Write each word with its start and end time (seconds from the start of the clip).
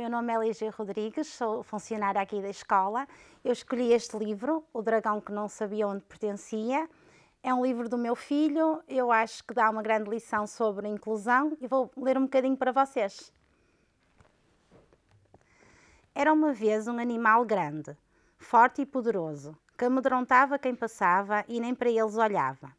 Meu 0.00 0.08
nome 0.08 0.32
é 0.32 0.38
Lígia 0.38 0.70
Rodrigues, 0.70 1.26
sou 1.26 1.62
funcionária 1.62 2.22
aqui 2.22 2.40
da 2.40 2.48
escola. 2.48 3.06
Eu 3.44 3.52
escolhi 3.52 3.92
este 3.92 4.16
livro, 4.16 4.64
O 4.72 4.80
Dragão 4.80 5.20
que 5.20 5.30
Não 5.30 5.46
Sabia 5.46 5.86
Onde 5.86 6.02
Pertencia. 6.04 6.88
É 7.42 7.52
um 7.52 7.62
livro 7.62 7.86
do 7.86 7.98
meu 7.98 8.16
filho, 8.16 8.82
eu 8.88 9.12
acho 9.12 9.44
que 9.44 9.52
dá 9.52 9.68
uma 9.68 9.82
grande 9.82 10.08
lição 10.08 10.46
sobre 10.46 10.88
inclusão 10.88 11.54
e 11.60 11.66
vou 11.66 11.90
ler 11.98 12.16
um 12.16 12.22
bocadinho 12.22 12.56
para 12.56 12.72
vocês. 12.72 13.30
Era 16.14 16.32
uma 16.32 16.54
vez 16.54 16.88
um 16.88 16.98
animal 16.98 17.44
grande, 17.44 17.94
forte 18.38 18.80
e 18.80 18.86
poderoso, 18.86 19.54
que 19.76 19.84
amedrontava 19.84 20.58
quem 20.58 20.74
passava 20.74 21.44
e 21.46 21.60
nem 21.60 21.74
para 21.74 21.90
eles 21.90 22.16
olhava. 22.16 22.74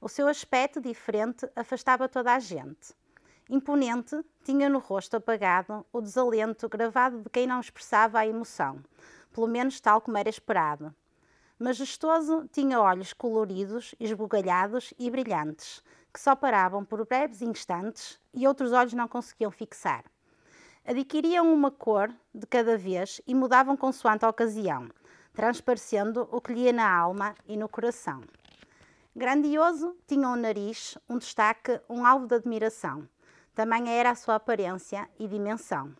O 0.00 0.08
seu 0.08 0.26
aspecto 0.26 0.80
diferente 0.80 1.46
afastava 1.54 2.08
toda 2.08 2.32
a 2.32 2.38
gente. 2.38 2.94
Imponente, 3.50 4.24
tinha 4.44 4.68
no 4.68 4.78
rosto 4.78 5.16
apagado 5.16 5.84
o 5.92 6.00
desalento 6.00 6.68
gravado 6.68 7.22
de 7.22 7.28
quem 7.28 7.46
não 7.46 7.60
expressava 7.60 8.20
a 8.20 8.26
emoção, 8.26 8.78
pelo 9.32 9.48
menos 9.48 9.80
tal 9.80 10.00
como 10.00 10.16
era 10.16 10.28
esperado. 10.28 10.94
Majestoso, 11.58 12.48
tinha 12.52 12.80
olhos 12.80 13.12
coloridos, 13.12 13.94
esbugalhados 13.98 14.94
e 14.96 15.10
brilhantes, 15.10 15.82
que 16.12 16.20
só 16.20 16.36
paravam 16.36 16.84
por 16.84 17.04
breves 17.04 17.42
instantes 17.42 18.18
e 18.32 18.46
outros 18.46 18.72
olhos 18.72 18.92
não 18.92 19.08
conseguiam 19.08 19.50
fixar. 19.50 20.04
Adquiriam 20.84 21.52
uma 21.52 21.70
cor 21.70 22.12
de 22.32 22.46
cada 22.46 22.78
vez 22.78 23.20
e 23.26 23.34
mudavam 23.34 23.76
consoante 23.76 24.24
a 24.24 24.28
ocasião, 24.28 24.88
transparecendo 25.34 26.28
o 26.30 26.40
que 26.40 26.52
lhe 26.52 26.60
ia 26.62 26.72
na 26.72 26.88
alma 26.88 27.34
e 27.46 27.56
no 27.56 27.68
coração. 27.68 28.22
Grandioso, 29.14 29.96
tinha 30.06 30.28
um 30.28 30.36
nariz, 30.36 30.96
um 31.08 31.18
destaque, 31.18 31.80
um 31.88 32.06
alvo 32.06 32.26
de 32.26 32.36
admiração 32.36 33.08
também 33.54 33.88
era 33.90 34.10
a 34.10 34.14
sua 34.14 34.36
aparência 34.36 35.08
e 35.18 35.28
dimensão. 35.28 35.94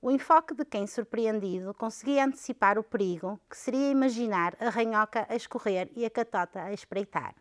O 0.00 0.10
enfoque 0.10 0.54
de 0.54 0.64
quem, 0.66 0.86
surpreendido, 0.86 1.72
conseguia 1.72 2.26
antecipar 2.26 2.78
o 2.78 2.84
perigo, 2.84 3.40
que 3.48 3.56
seria 3.56 3.90
imaginar 3.90 4.54
a 4.60 4.68
ranhoca 4.68 5.26
a 5.28 5.34
escorrer 5.34 5.90
e 5.96 6.04
a 6.04 6.10
catota 6.10 6.62
a 6.62 6.72
espreitar. 6.74 7.34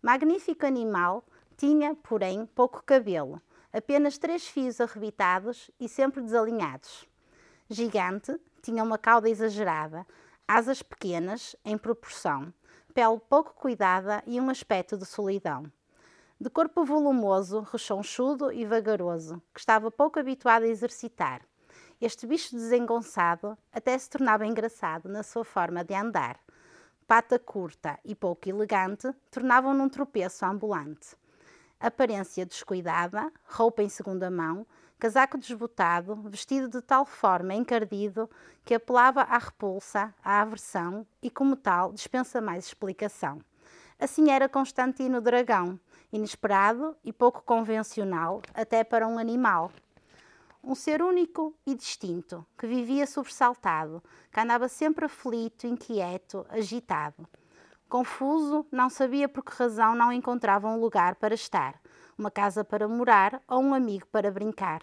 Magnífico 0.00 0.64
animal, 0.64 1.24
tinha, 1.56 1.94
porém, 1.96 2.46
pouco 2.46 2.84
cabelo, 2.84 3.42
apenas 3.72 4.16
três 4.16 4.46
fios 4.46 4.80
arrebitados 4.80 5.70
e 5.80 5.88
sempre 5.88 6.22
desalinhados. 6.22 7.08
Gigante, 7.68 8.38
tinha 8.62 8.84
uma 8.84 8.98
cauda 8.98 9.28
exagerada, 9.28 10.06
asas 10.46 10.82
pequenas, 10.82 11.56
em 11.64 11.76
proporção, 11.76 12.54
pele 12.94 13.18
pouco 13.28 13.54
cuidada 13.54 14.22
e 14.24 14.40
um 14.40 14.50
aspecto 14.50 14.96
de 14.96 15.04
solidão 15.04 15.64
de 16.42 16.50
corpo 16.50 16.84
volumoso, 16.84 17.60
rechonchudo 17.60 18.50
e 18.50 18.66
vagaroso, 18.66 19.40
que 19.54 19.60
estava 19.60 19.92
pouco 19.92 20.18
habituado 20.18 20.64
a 20.64 20.68
exercitar. 20.68 21.40
Este 22.00 22.26
bicho 22.26 22.56
desengonçado 22.56 23.56
até 23.72 23.96
se 23.96 24.10
tornava 24.10 24.44
engraçado 24.44 25.08
na 25.08 25.22
sua 25.22 25.44
forma 25.44 25.84
de 25.84 25.94
andar. 25.94 26.40
Pata 27.06 27.38
curta 27.38 27.96
e 28.04 28.12
pouco 28.16 28.48
elegante 28.48 29.08
tornavam 29.30 29.72
num 29.72 29.88
tropeço 29.88 30.44
ambulante. 30.44 31.16
Aparência 31.78 32.44
descuidada, 32.44 33.32
roupa 33.44 33.84
em 33.84 33.88
segunda 33.88 34.28
mão, 34.28 34.66
casaco 34.98 35.38
desbotado, 35.38 36.16
vestido 36.28 36.68
de 36.68 36.82
tal 36.82 37.06
forma 37.06 37.54
encardido 37.54 38.28
que 38.64 38.74
apelava 38.74 39.20
à 39.20 39.38
repulsa, 39.38 40.12
à 40.24 40.40
aversão 40.40 41.06
e, 41.22 41.30
como 41.30 41.54
tal, 41.54 41.92
dispensa 41.92 42.40
mais 42.40 42.66
explicação. 42.66 43.40
Assim 43.96 44.32
era 44.32 44.48
Constantino 44.48 45.20
Dragão, 45.20 45.78
inesperado 46.12 46.94
e 47.02 47.12
pouco 47.12 47.42
convencional, 47.42 48.42
até 48.54 48.84
para 48.84 49.08
um 49.08 49.18
animal. 49.18 49.72
Um 50.62 50.74
ser 50.74 51.02
único 51.02 51.56
e 51.66 51.74
distinto, 51.74 52.46
que 52.56 52.66
vivia 52.66 53.06
sobressaltado, 53.06 54.02
que 54.30 54.38
andava 54.38 54.68
sempre 54.68 55.06
aflito, 55.06 55.66
inquieto, 55.66 56.46
agitado. 56.50 57.26
Confuso, 57.88 58.64
não 58.70 58.88
sabia 58.88 59.28
por 59.28 59.44
que 59.44 59.52
razão 59.52 59.94
não 59.94 60.12
encontrava 60.12 60.68
um 60.68 60.78
lugar 60.78 61.16
para 61.16 61.34
estar, 61.34 61.80
uma 62.16 62.30
casa 62.30 62.62
para 62.62 62.86
morar 62.86 63.42
ou 63.48 63.60
um 63.60 63.74
amigo 63.74 64.06
para 64.06 64.30
brincar. 64.30 64.82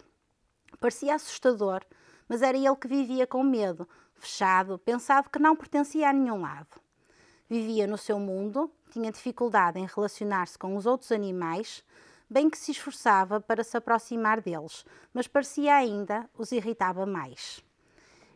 Parecia 0.80 1.16
assustador, 1.16 1.82
mas 2.28 2.42
era 2.42 2.58
ele 2.58 2.76
que 2.76 2.88
vivia 2.88 3.26
com 3.26 3.44
medo, 3.44 3.88
fechado, 4.16 4.78
pensado 4.78 5.30
que 5.30 5.40
não 5.40 5.56
pertencia 5.56 6.10
a 6.10 6.14
nenhum 6.14 6.42
lado. 6.42 6.80
Vivia 7.50 7.88
no 7.88 7.98
seu 7.98 8.20
mundo, 8.20 8.72
tinha 8.90 9.12
dificuldade 9.12 9.80
em 9.80 9.86
relacionar-se 9.86 10.58
com 10.58 10.76
os 10.76 10.86
outros 10.86 11.12
animais, 11.12 11.84
bem 12.30 12.50
que 12.50 12.58
se 12.58 12.72
esforçava 12.72 13.40
para 13.40 13.64
se 13.64 13.76
aproximar 13.76 14.42
deles, 14.42 14.86
mas 15.14 15.28
parecia 15.28 15.76
ainda 15.76 16.30
os 16.38 16.52
irritava 16.52 17.06
mais. 17.06 17.64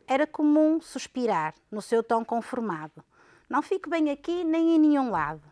Era 0.07 0.27
comum 0.27 0.81
suspirar, 0.81 1.53
no 1.71 1.81
seu 1.81 2.03
tom 2.03 2.25
conformado. 2.25 3.03
Não 3.49 3.61
fico 3.61 3.89
bem 3.89 4.09
aqui 4.09 4.43
nem 4.43 4.75
em 4.75 4.79
nenhum 4.79 5.09
lado. 5.11 5.43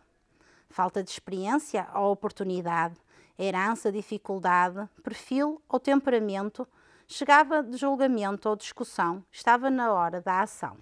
Falta 0.68 1.02
de 1.02 1.10
experiência 1.10 1.86
ou 1.94 2.12
oportunidade, 2.12 2.96
herança, 3.38 3.92
dificuldade, 3.92 4.88
perfil 5.02 5.60
ou 5.68 5.78
temperamento, 5.78 6.66
chegava 7.06 7.62
de 7.62 7.76
julgamento 7.76 8.48
ou 8.48 8.56
discussão, 8.56 9.24
estava 9.30 9.70
na 9.70 9.92
hora 9.92 10.20
da 10.20 10.42
ação. 10.42 10.76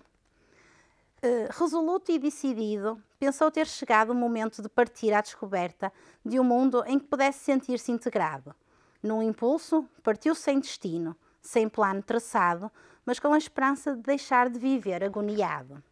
Uh, 1.23 1.49
resoluto 1.51 2.11
e 2.11 2.19
decidido, 2.19 2.99
pensou 3.19 3.51
ter 3.51 3.67
chegado 3.67 4.09
o 4.09 4.15
momento 4.15 4.63
de 4.63 4.71
partir 4.71 5.13
à 5.13 5.21
descoberta 5.21 5.93
de 6.25 6.41
um 6.41 6.45
mundo 6.45 6.83
em 6.87 6.99
que 6.99 7.05
pudesse 7.05 7.41
sentir-se 7.41 7.93
integrado. 7.93 8.55
Num 9.03 9.23
impulso, 9.23 9.87
partiu 10.03 10.35
sem 10.35 10.59
destino, 10.59 11.15
sem 11.43 11.69
plano 11.69 12.03
traçado, 12.03 12.73
mas 13.05 13.21
com 13.21 13.35
a 13.35 13.39
esperança 13.39 13.95
de 13.95 14.01
deixar 14.01 14.49
de 14.49 14.59
viver 14.59 15.05
agoniado. 15.05 15.83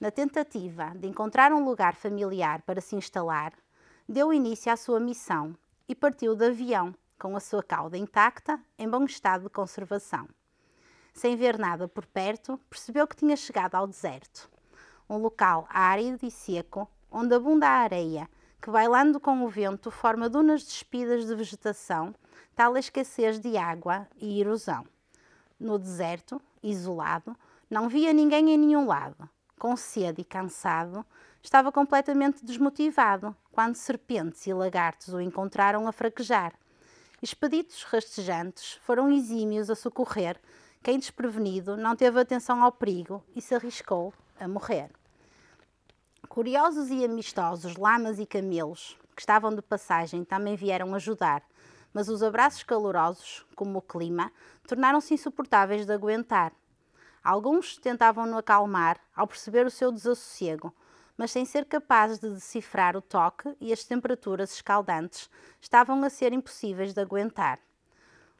Na 0.00 0.10
tentativa 0.10 0.94
de 0.96 1.06
encontrar 1.06 1.52
um 1.52 1.64
lugar 1.64 1.94
familiar 1.94 2.62
para 2.62 2.80
se 2.80 2.96
instalar, 2.96 3.52
deu 4.08 4.32
início 4.32 4.72
à 4.72 4.76
sua 4.76 4.98
missão 4.98 5.56
e 5.88 5.94
partiu 5.94 6.34
de 6.34 6.46
avião, 6.46 6.92
com 7.16 7.36
a 7.36 7.40
sua 7.40 7.62
cauda 7.62 7.96
intacta, 7.96 8.58
em 8.76 8.88
bom 8.88 9.04
estado 9.04 9.44
de 9.44 9.50
conservação. 9.50 10.26
Sem 11.12 11.36
ver 11.36 11.58
nada 11.58 11.88
por 11.88 12.06
perto, 12.06 12.58
percebeu 12.68 13.06
que 13.06 13.16
tinha 13.16 13.36
chegado 13.36 13.74
ao 13.74 13.86
deserto 13.86 14.50
um 15.10 15.18
local 15.18 15.66
árido 15.68 16.24
e 16.24 16.30
seco, 16.30 16.88
onde 17.10 17.34
abunda 17.34 17.66
a 17.66 17.80
areia, 17.80 18.30
que 18.62 18.70
bailando 18.70 19.18
com 19.18 19.44
o 19.44 19.48
vento 19.48 19.90
forma 19.90 20.28
dunas 20.28 20.62
despidas 20.62 21.26
de 21.26 21.34
vegetação, 21.34 22.14
tal 22.54 22.74
a 22.74 22.78
escassez 22.78 23.40
de 23.40 23.56
água 23.56 24.06
e 24.16 24.40
erosão. 24.40 24.86
No 25.58 25.78
deserto, 25.78 26.40
isolado, 26.62 27.36
não 27.68 27.88
via 27.88 28.12
ninguém 28.12 28.50
em 28.50 28.58
nenhum 28.58 28.86
lado. 28.86 29.28
Com 29.58 29.76
sede 29.76 30.20
e 30.22 30.24
cansado, 30.24 31.04
estava 31.42 31.72
completamente 31.72 32.44
desmotivado 32.44 33.34
quando 33.50 33.74
serpentes 33.74 34.46
e 34.46 34.54
lagartos 34.54 35.12
o 35.12 35.20
encontraram 35.20 35.88
a 35.88 35.92
fraquejar. 35.92 36.54
Expeditos 37.20 37.82
rastejantes 37.82 38.74
foram 38.82 39.10
exímios 39.10 39.68
a 39.68 39.74
socorrer 39.74 40.40
quem 40.82 40.98
desprevenido 40.98 41.76
não 41.76 41.94
teve 41.94 42.18
atenção 42.18 42.62
ao 42.62 42.72
perigo 42.72 43.22
e 43.36 43.42
se 43.42 43.54
arriscou 43.54 44.14
a 44.38 44.48
morrer. 44.48 44.90
Curiosos 46.26 46.88
e 46.90 47.04
amistosos 47.04 47.76
lamas 47.76 48.18
e 48.18 48.24
camelos, 48.24 48.96
que 49.14 49.20
estavam 49.20 49.54
de 49.54 49.60
passagem, 49.60 50.24
também 50.24 50.56
vieram 50.56 50.94
ajudar, 50.94 51.42
mas 51.92 52.08
os 52.08 52.22
abraços 52.22 52.62
calorosos, 52.62 53.44
como 53.54 53.78
o 53.78 53.82
clima, 53.82 54.32
tornaram-se 54.66 55.12
insuportáveis 55.12 55.84
de 55.84 55.92
aguentar. 55.92 56.52
Alguns 57.22 57.76
tentavam-no 57.76 58.38
acalmar 58.38 58.98
ao 59.14 59.26
perceber 59.26 59.66
o 59.66 59.70
seu 59.70 59.92
desassossego, 59.92 60.72
mas 61.14 61.30
sem 61.30 61.44
ser 61.44 61.66
capazes 61.66 62.18
de 62.18 62.30
decifrar 62.30 62.96
o 62.96 63.02
toque 63.02 63.54
e 63.60 63.70
as 63.70 63.84
temperaturas 63.84 64.54
escaldantes, 64.54 65.28
estavam 65.60 66.02
a 66.04 66.08
ser 66.08 66.32
impossíveis 66.32 66.94
de 66.94 67.02
aguentar. 67.02 67.58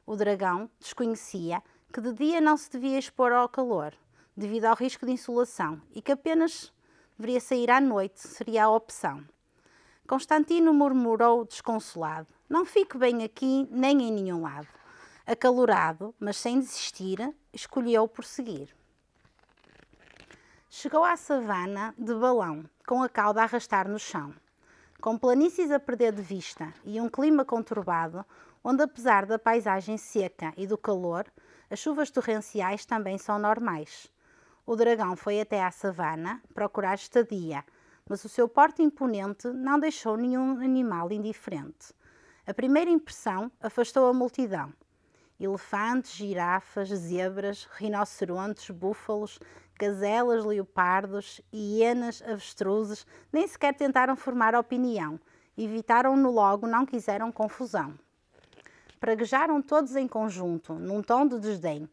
O 0.07 0.15
dragão 0.15 0.67
desconhecia 0.79 1.61
que 1.91 2.01
de 2.01 2.13
dia 2.13 2.39
não 2.39 2.55
se 2.55 2.71
devia 2.71 2.97
expor 2.97 3.33
ao 3.33 3.49
calor, 3.49 3.93
devido 4.35 4.65
ao 4.65 4.75
risco 4.75 5.05
de 5.05 5.11
insolação, 5.11 5.81
e 5.93 6.01
que 6.01 6.13
apenas 6.13 6.71
deveria 7.17 7.41
sair 7.41 7.69
à 7.69 7.81
noite, 7.81 8.19
seria 8.19 8.63
a 8.63 8.69
opção. 8.69 9.23
Constantino 10.07 10.73
murmurou 10.73 11.45
desconsolado: 11.45 12.27
Não 12.49 12.65
fico 12.65 12.97
bem 12.97 13.23
aqui 13.23 13.67
nem 13.69 14.01
em 14.03 14.11
nenhum 14.11 14.41
lado. 14.41 14.67
Acalorado, 15.27 16.15
mas 16.19 16.37
sem 16.37 16.59
desistir, 16.59 17.33
escolheu 17.53 18.07
prosseguir. 18.07 18.75
Chegou 20.69 21.03
à 21.03 21.17
savana 21.17 21.93
de 21.97 22.15
balão, 22.15 22.65
com 22.87 23.03
a 23.03 23.09
cauda 23.09 23.41
a 23.41 23.43
arrastar 23.43 23.87
no 23.87 23.99
chão. 23.99 24.33
Com 25.01 25.17
planícies 25.17 25.71
a 25.71 25.79
perder 25.79 26.13
de 26.13 26.21
vista 26.21 26.73
e 26.85 26.99
um 27.01 27.09
clima 27.09 27.43
conturbado, 27.43 28.25
onde, 28.63 28.83
apesar 28.83 29.25
da 29.25 29.37
paisagem 29.37 29.97
seca 29.97 30.53
e 30.55 30.65
do 30.65 30.77
calor, 30.77 31.25
as 31.71 31.79
chuvas 31.79 32.11
torrenciais 32.11 32.85
também 32.85 33.17
são 33.17 33.39
normais. 33.39 34.11
O 34.65 34.75
dragão 34.75 35.15
foi 35.15 35.39
até 35.39 35.63
à 35.63 35.71
savana 35.71 36.41
procurar 36.53 36.95
estadia, 36.95 37.63
mas 38.09 38.25
o 38.25 38.29
seu 38.29 38.49
porte 38.49 38.83
imponente 38.83 39.47
não 39.47 39.79
deixou 39.79 40.17
nenhum 40.17 40.59
animal 40.59 41.09
indiferente. 41.13 41.93
A 42.45 42.53
primeira 42.53 42.91
impressão 42.91 43.49
afastou 43.61 44.05
a 44.09 44.13
multidão. 44.13 44.73
Elefantes, 45.39 46.11
girafas, 46.11 46.89
zebras, 46.89 47.65
rinocerontes, 47.71 48.69
búfalos, 48.69 49.39
gazelas, 49.79 50.43
leopardos, 50.43 51.39
hienas, 51.53 52.21
avestruzes 52.21 53.07
nem 53.31 53.47
sequer 53.47 53.73
tentaram 53.75 54.17
formar 54.17 54.55
opinião. 54.55 55.17
Evitaram-no 55.57 56.31
logo, 56.31 56.67
não 56.67 56.85
quiseram 56.85 57.31
confusão. 57.31 57.97
Praguejaram 59.01 59.63
todos 59.63 59.95
em 59.95 60.07
conjunto, 60.07 60.75
num 60.75 61.01
tom 61.01 61.27
de 61.27 61.39
desdém. 61.39 61.89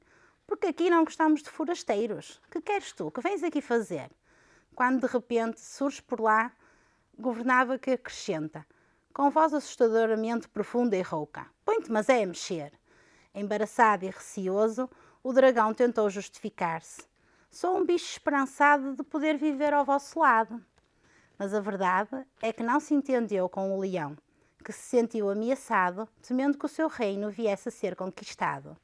Porque 0.46 0.66
aqui 0.66 0.90
não 0.90 1.04
gostamos 1.04 1.42
de 1.42 1.48
forasteiros. 1.48 2.38
Que 2.50 2.60
queres 2.60 2.92
tu? 2.92 3.10
Que 3.10 3.22
vens 3.22 3.42
aqui 3.42 3.62
fazer? 3.62 4.10
Quando 4.74 5.00
de 5.00 5.06
repente 5.10 5.58
surge 5.58 6.02
por 6.02 6.20
lá, 6.20 6.52
governava 7.18 7.78
que 7.78 7.92
acrescenta, 7.92 8.66
com 9.14 9.30
voz 9.30 9.54
assustadoramente 9.54 10.50
profunda 10.50 10.98
e 10.98 11.00
rouca: 11.00 11.46
Põe-te, 11.64 11.90
mas 11.90 12.10
é 12.10 12.22
a 12.22 12.26
mexer. 12.26 12.74
Embaraçado 13.34 14.04
e 14.04 14.10
receoso, 14.10 14.86
o 15.22 15.32
dragão 15.32 15.72
tentou 15.72 16.10
justificar-se. 16.10 17.04
Sou 17.50 17.78
um 17.78 17.86
bicho 17.86 18.04
esperançado 18.04 18.94
de 18.94 19.02
poder 19.02 19.38
viver 19.38 19.72
ao 19.72 19.82
vosso 19.82 20.18
lado. 20.18 20.62
Mas 21.38 21.54
a 21.54 21.60
verdade 21.60 22.22
é 22.42 22.52
que 22.52 22.62
não 22.62 22.78
se 22.78 22.92
entendeu 22.92 23.48
com 23.48 23.74
o 23.74 23.80
leão, 23.80 24.14
que 24.64 24.72
se 24.72 24.82
sentiu 24.82 25.30
ameaçado, 25.30 26.08
temendo 26.20 26.58
que 26.58 26.66
o 26.66 26.68
seu 26.68 26.88
reino 26.88 27.30
viesse 27.30 27.68
a 27.68 27.72
ser 27.72 27.96
conquistado. 27.96 28.76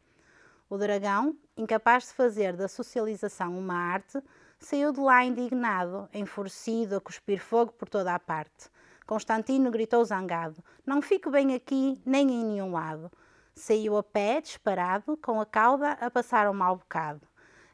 O 0.68 0.78
dragão, 0.78 1.36
incapaz 1.56 2.04
de 2.04 2.14
fazer 2.14 2.56
da 2.56 2.68
socialização 2.68 3.58
uma 3.58 3.74
arte, 3.74 4.22
saiu 4.58 4.92
de 4.92 5.00
lá 5.00 5.24
indignado, 5.24 6.08
enfurecido, 6.12 6.96
a 6.96 7.00
cuspir 7.00 7.40
fogo 7.40 7.72
por 7.72 7.88
toda 7.88 8.14
a 8.14 8.18
parte. 8.18 8.70
Constantino 9.06 9.70
gritou 9.70 10.04
zangado: 10.04 10.62
Não 10.86 11.02
fico 11.02 11.30
bem 11.30 11.54
aqui, 11.54 12.00
nem 12.04 12.30
em 12.30 12.44
nenhum 12.44 12.72
lado. 12.72 13.10
Saiu 13.54 13.96
a 13.96 14.02
pé, 14.02 14.40
disparado, 14.40 15.16
com 15.18 15.40
a 15.40 15.46
cauda 15.46 15.92
a 15.92 16.10
passar 16.10 16.48
um 16.48 16.54
mau 16.54 16.76
bocado. 16.76 17.20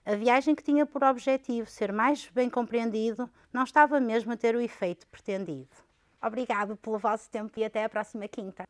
A 0.05 0.14
viagem 0.14 0.55
que 0.55 0.62
tinha 0.62 0.85
por 0.85 1.05
objetivo 1.05 1.70
ser 1.70 1.93
mais 1.93 2.29
bem 2.31 2.50
compreendido 2.50 3.31
não 3.53 3.62
estava 3.62 4.00
mesmo 4.00 4.32
a 4.32 4.37
ter 4.37 4.56
o 4.56 4.61
efeito 4.61 5.06
pretendido. 5.06 5.90
Obrigado 6.22 6.76
pelo 6.76 6.99
vosso 6.99 7.31
tempo 7.31 7.58
e 7.58 7.64
até 7.64 7.84
a 7.84 7.88
próxima 7.88 8.28
quinta. 8.28 8.64